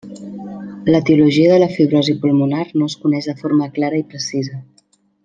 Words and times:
L'etiologia 0.93 1.51
de 1.51 1.59
la 1.63 1.67
fibrosi 1.75 2.15
pulmonar 2.23 2.65
no 2.83 2.89
es 2.93 2.97
coneix 3.05 3.29
de 3.33 3.37
forma 3.43 3.69
clara 3.77 4.01
i 4.05 4.11
precisa. 4.15 4.59